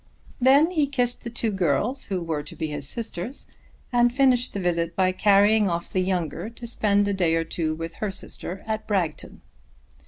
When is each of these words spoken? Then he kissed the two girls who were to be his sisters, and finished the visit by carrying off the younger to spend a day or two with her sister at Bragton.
Then 0.39 0.71
he 0.71 0.87
kissed 0.87 1.23
the 1.23 1.29
two 1.29 1.51
girls 1.51 2.05
who 2.05 2.23
were 2.23 2.41
to 2.41 2.55
be 2.55 2.65
his 2.65 2.89
sisters, 2.89 3.47
and 3.93 4.11
finished 4.11 4.51
the 4.51 4.59
visit 4.59 4.95
by 4.95 5.11
carrying 5.11 5.69
off 5.69 5.93
the 5.93 6.01
younger 6.01 6.49
to 6.49 6.65
spend 6.65 7.07
a 7.07 7.13
day 7.13 7.35
or 7.35 7.43
two 7.43 7.75
with 7.75 7.93
her 8.01 8.09
sister 8.09 8.63
at 8.65 8.87
Bragton. 8.87 9.41